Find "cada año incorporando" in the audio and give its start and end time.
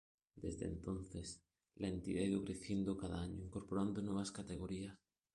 2.97-4.01